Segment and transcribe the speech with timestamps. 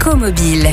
[0.00, 0.66] Écomobile.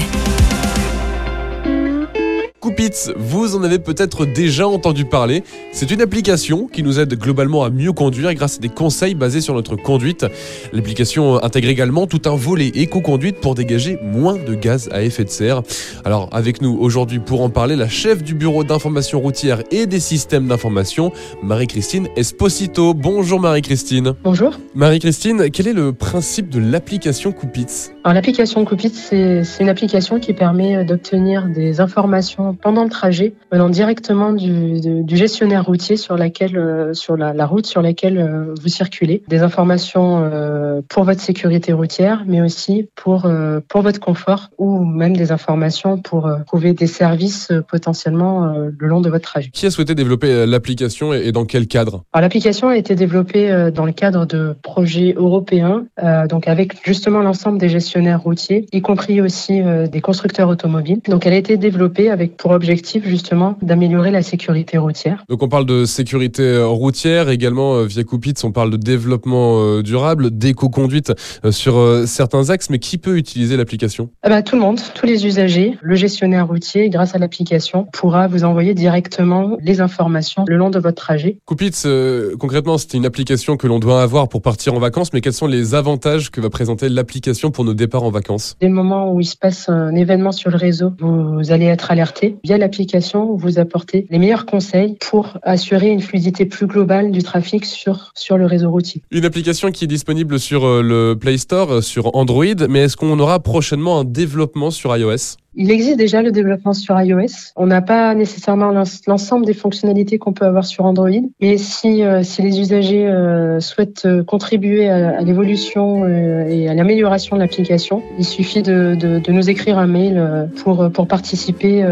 [2.62, 5.44] Coupits, vous en avez peut-être déjà entendu parler.
[5.74, 9.42] C'est une application qui nous aide globalement à mieux conduire grâce à des conseils basés
[9.42, 10.26] sur notre conduite.
[10.72, 15.30] L'application intègre également tout un volet éco-conduite pour dégager moins de gaz à effet de
[15.30, 15.62] serre.
[16.06, 20.00] Alors avec nous aujourd'hui pour en parler, la chef du bureau d'information routière et des
[20.00, 21.12] systèmes d'information,
[21.44, 22.94] Marie-Christine Esposito.
[22.94, 24.14] Bonjour Marie-Christine.
[24.24, 24.58] Bonjour.
[24.74, 30.32] Marie-Christine, quel est le principe de l'application Coupits Alors l'application Coupits, c'est une application qui
[30.32, 36.94] permet d'obtenir des informations pendant le trajet venant directement du, gestionnaire routier sur laquelle, euh,
[36.94, 39.24] sur la, la route sur laquelle euh, vous circulez.
[39.28, 43.30] Des informations euh, pour votre sécurité routière, mais aussi pour
[43.68, 48.70] pour, votre confort ou même des informations pour euh, trouver des services euh, potentiellement euh,
[48.80, 49.50] le long de votre trajet.
[49.50, 52.06] Qui a souhaité développer euh, l'application et et dans quel cadre?
[52.14, 56.78] Alors l'application a été développée euh, dans le cadre de projets européens, euh, donc avec
[56.86, 61.00] justement l'ensemble des gestionnaires routiers, y compris aussi euh, des constructeurs automobiles.
[61.08, 65.24] Donc elle a été développée avec pour objectif justement d'améliorer la sécurité routière.
[65.30, 69.82] Donc on parle de sécurité euh, routière, également euh, via Coupits, on parle de développement
[69.82, 71.12] durable, d'éco-conduite
[71.52, 74.10] sur certains axes, mais qui peut utiliser l'application?
[74.26, 78.28] Eh ben, tout le monde, tous les usagers, le gestionnaire routier, grâce à l'application, pourra
[78.28, 81.40] vous envoyer directement les informations le long de votre trajet.
[81.46, 85.22] Coupits, euh, concrètement, c'est une application que l'on doit avoir pour partir en vacances, mais
[85.22, 88.74] quels sont les avantages que va présenter l'application pour nos départs en vacances Dès le
[88.74, 92.38] moment où il se passe un événement sur le réseau, vous allez être alerté.
[92.44, 97.66] Via l'application, vous apportez les meilleurs conseils pour assurer une fluidité plus globale du trafic
[97.66, 99.02] sur, sur le réseau routier.
[99.12, 102.98] Une application qui est disponible sur euh, le Play Store, euh, sur Android, mais est-ce
[102.98, 105.38] qu'on aura prochainement un développement sur iOS?
[105.60, 107.52] Il existe déjà le développement sur iOS.
[107.56, 111.10] On n'a pas nécessairement l'ens- l'ensemble des fonctionnalités qu'on peut avoir sur Android,
[111.42, 117.36] mais si, euh, si les usagers euh, souhaitent euh, contribuer à, l'évolution et à l'amélioration
[117.36, 121.84] de l'application, il suffit de, de, de nous écrire un mail pour, pour participer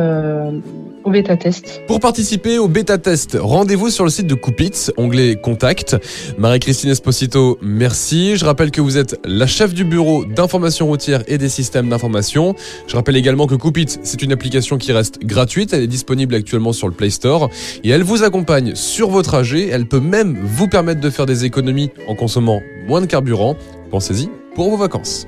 [1.88, 5.98] Pour participer au bêta test, rendez-vous sur le site de Coupits, onglet Contact.
[6.38, 8.36] Marie-Christine Esposito, merci.
[8.38, 12.56] Je rappelle que vous êtes la chef du bureau d'information routière et des systèmes d'information.
[12.88, 15.74] Je rappelle également que Coupits, c'est une application qui reste gratuite.
[15.74, 17.50] Elle est disponible actuellement sur le Play Store
[17.84, 19.70] et elle vous accompagne sur vos trajets.
[19.70, 23.56] Elle peut même vous permettre de faire des économies en consommant moins de carburant.
[23.92, 25.28] Pensez-y pour vos vacances.